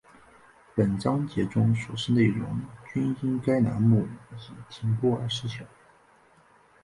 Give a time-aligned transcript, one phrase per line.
[0.73, 2.59] 本章节中所示内容
[2.91, 5.63] 均因该栏目已停播而失效